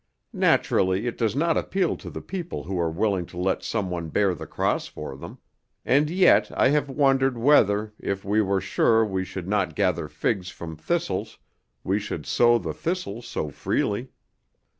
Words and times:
Naturally, 0.33 1.05
it 1.05 1.15
does 1.15 1.35
not 1.35 1.57
appeal 1.57 1.95
to 1.97 2.09
the 2.09 2.23
people 2.23 2.63
who 2.63 2.79
are 2.79 2.89
willing 2.89 3.27
to 3.27 3.37
let 3.37 3.61
some 3.61 3.91
one 3.91 4.09
bear 4.09 4.33
the 4.33 4.47
cross 4.47 4.87
for 4.87 5.15
them, 5.15 5.37
and 5.85 6.09
yet 6.09 6.49
I 6.59 6.69
have 6.69 6.89
wondered 6.89 7.37
whether, 7.37 7.93
if 7.99 8.25
we 8.25 8.41
were 8.41 8.61
sure 8.61 9.05
we 9.05 9.23
should 9.23 9.47
not 9.47 9.75
gather 9.75 10.07
figs 10.07 10.49
from 10.49 10.75
thistles, 10.75 11.37
we 11.83 11.99
should 11.99 12.25
sow 12.25 12.57
the 12.57 12.73
thistles 12.73 13.27
so 13.27 13.51
freely. 13.51 14.09